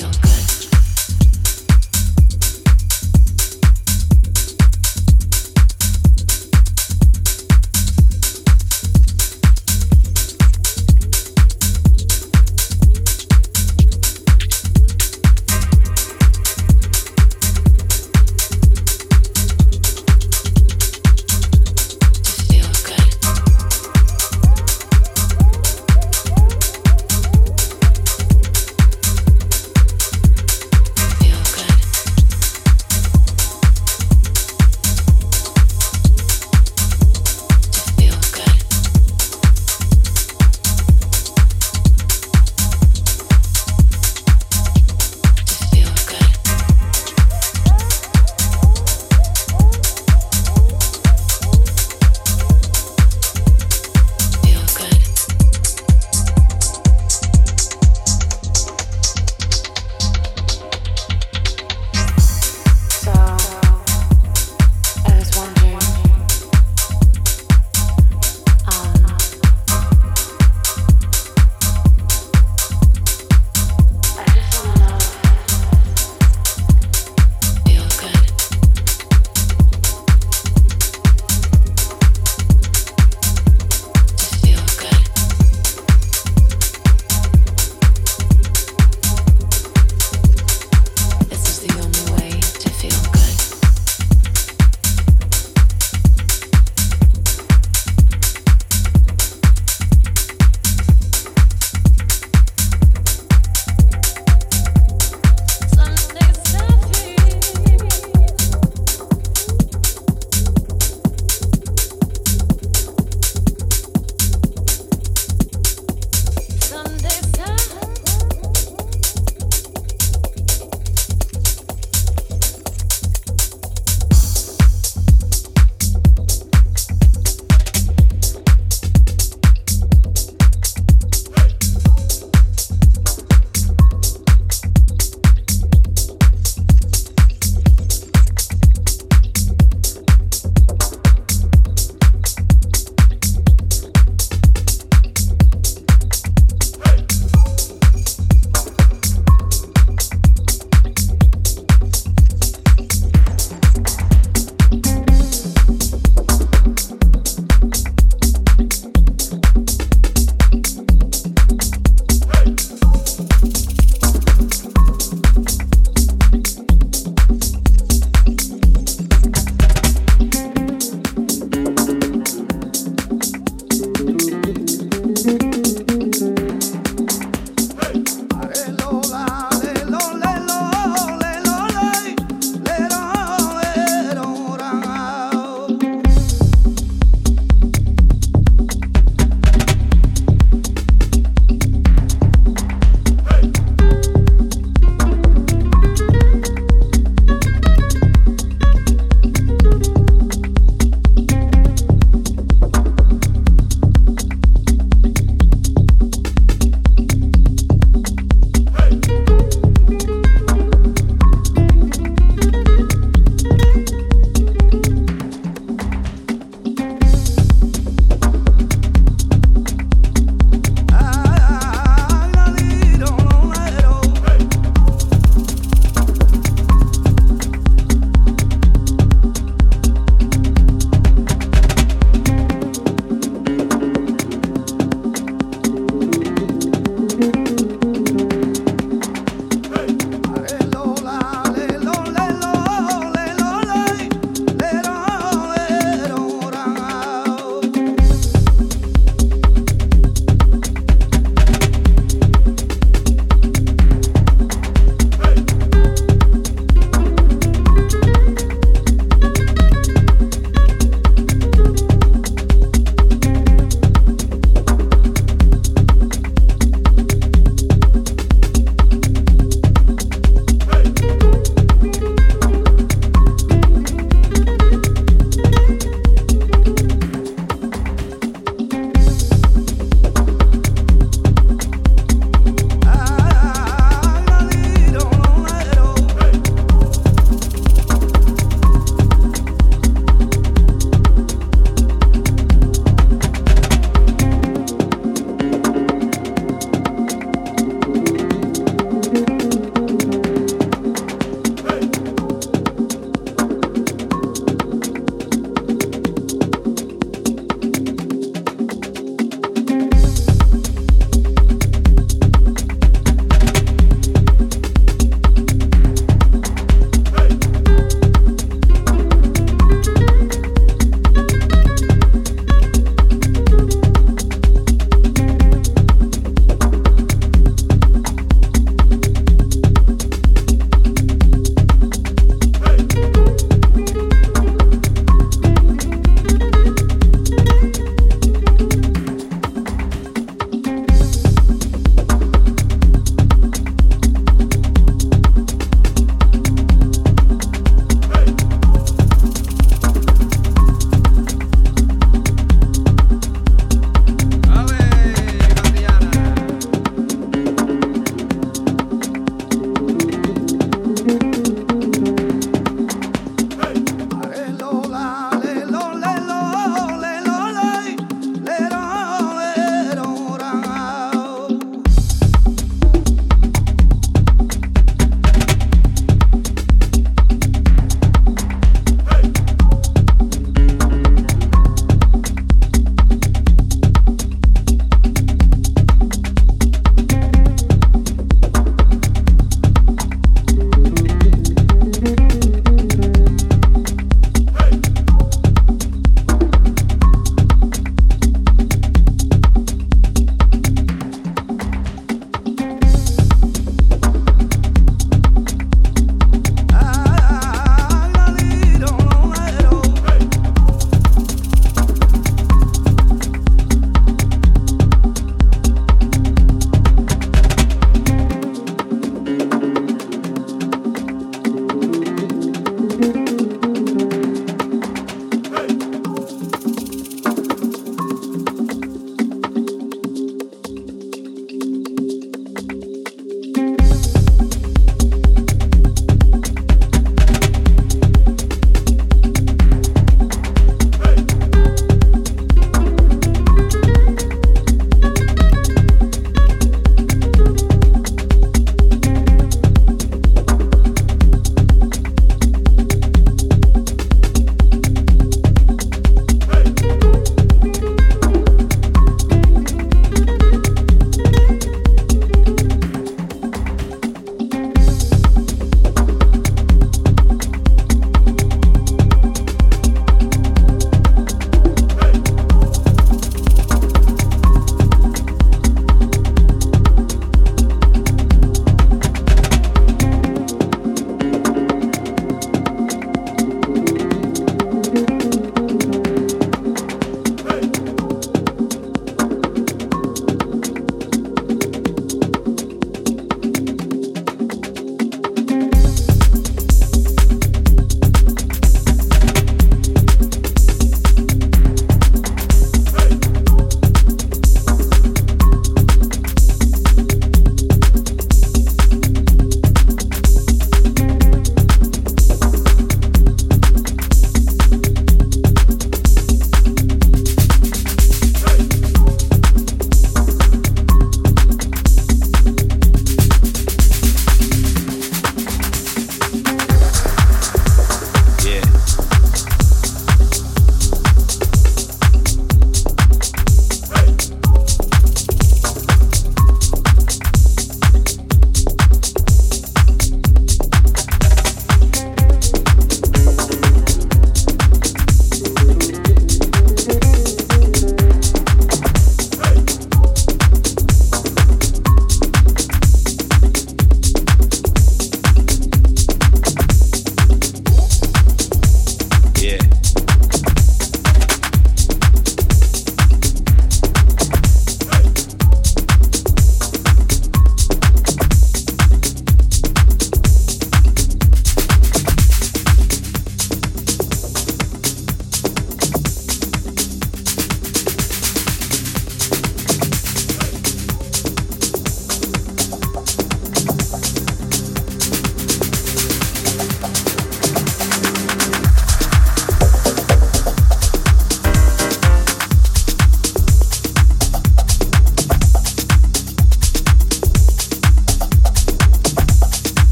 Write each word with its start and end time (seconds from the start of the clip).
feel 0.00 0.10
good. 0.20 0.43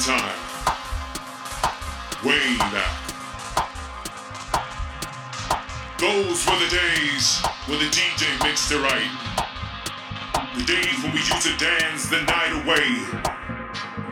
time. 0.00 0.38
Way 2.24 2.56
back. 2.56 3.00
Those 5.98 6.46
were 6.46 6.58
the 6.58 6.70
days 6.70 7.42
when 7.66 7.78
the 7.80 7.90
DJ 7.92 8.42
mixed 8.42 8.72
it 8.72 8.80
right. 8.80 9.10
The 10.56 10.64
days 10.64 11.02
when 11.02 11.12
we 11.12 11.18
used 11.18 11.42
to 11.42 11.56
dance 11.58 12.08
the 12.08 12.22
night 12.22 12.64
away. 12.64 12.88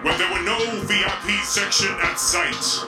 When 0.03 0.18
there 0.18 0.30
were 0.30 0.43
no 0.43 0.59
VIP 0.82 1.43
section 1.45 1.97
at 2.03 2.16
sight. 2.16 2.88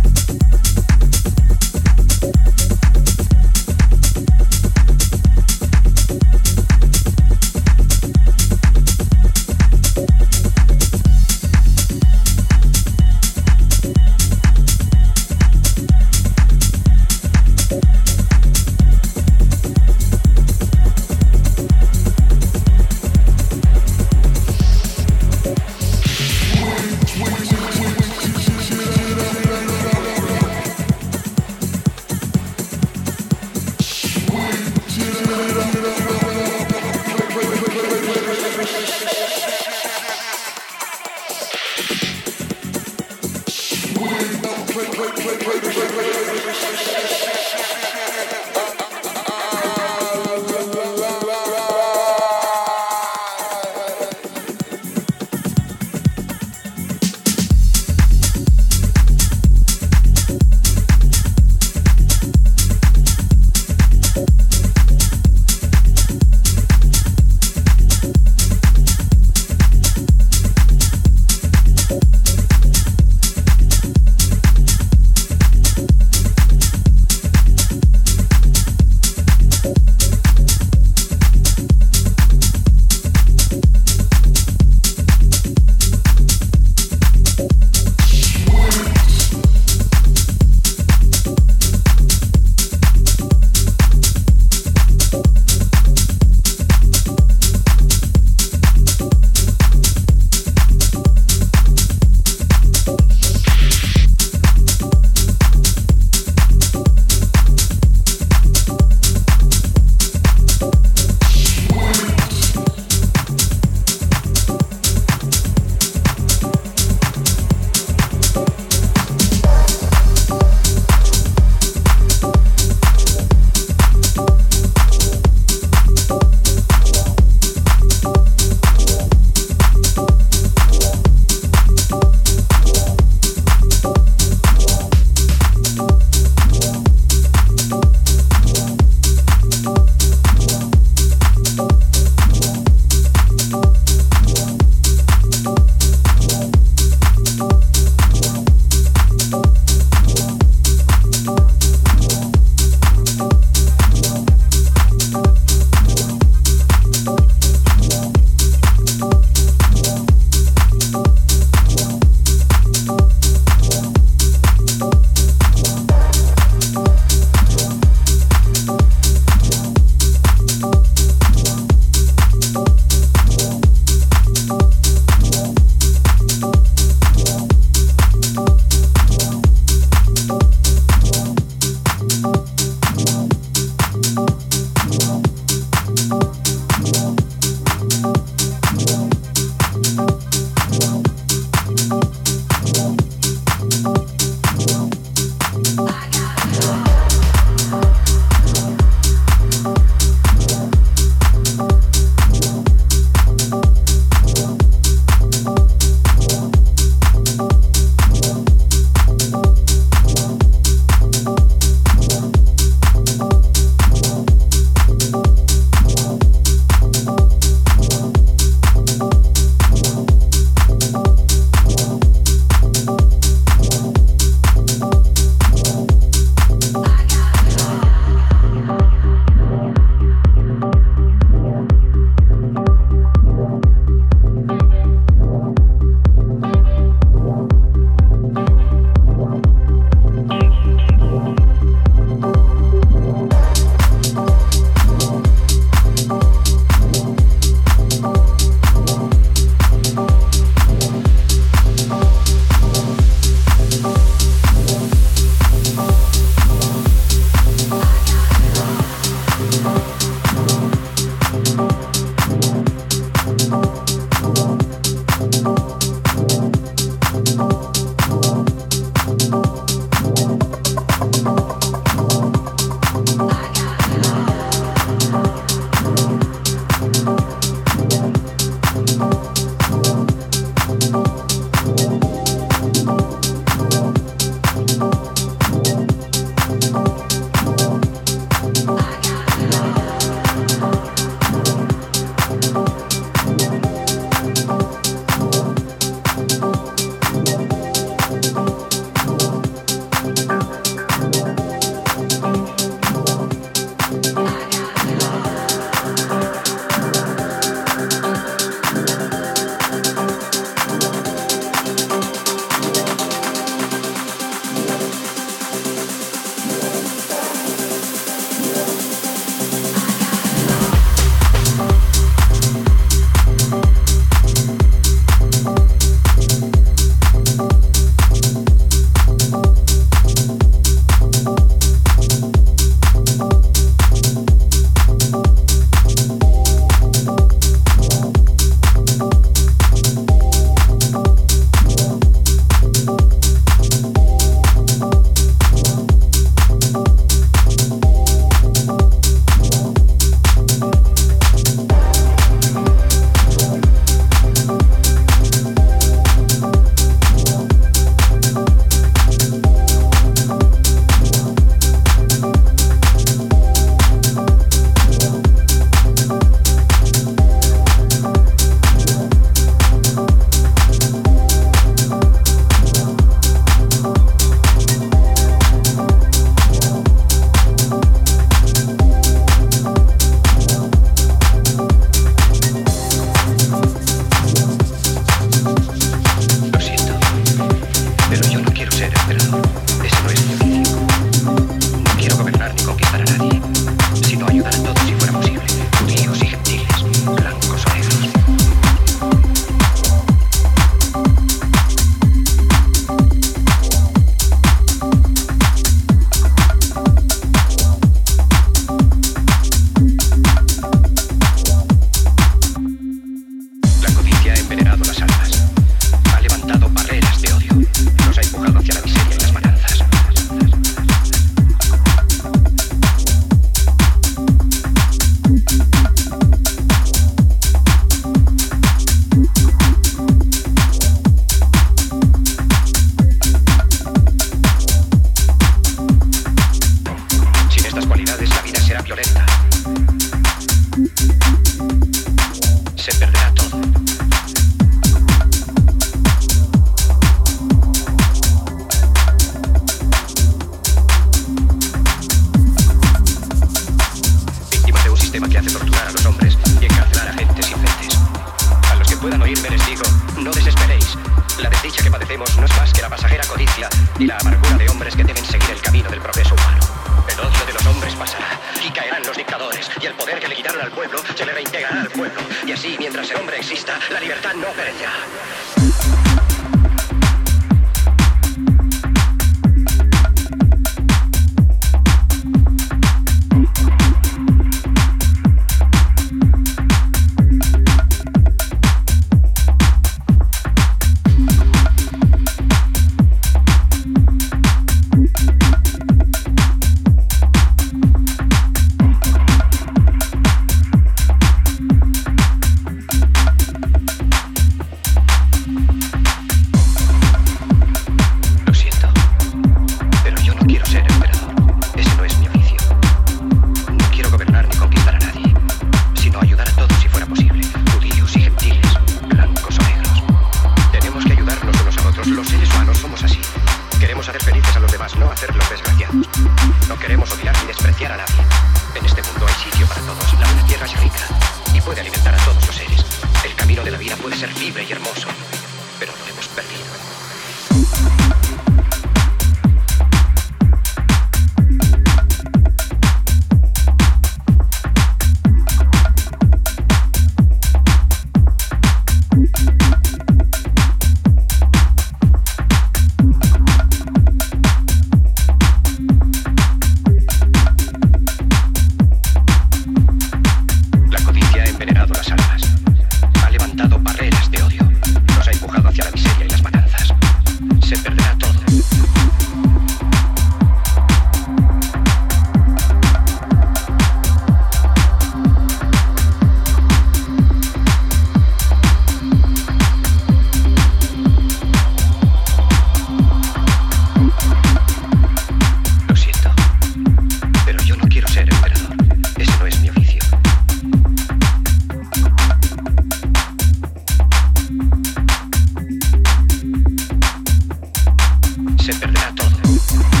Se 598.57 598.73
perderá 598.75 599.13
todo. 599.15 600.00